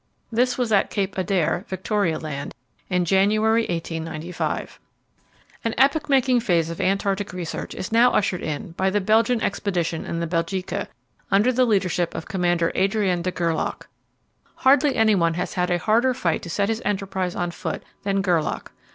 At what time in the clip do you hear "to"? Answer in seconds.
16.41-16.49